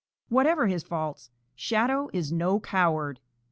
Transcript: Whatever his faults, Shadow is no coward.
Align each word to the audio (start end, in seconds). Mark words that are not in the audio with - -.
Whatever 0.29 0.65
his 0.65 0.81
faults, 0.81 1.29
Shadow 1.55 2.09
is 2.11 2.31
no 2.31 2.59
coward. 2.59 3.19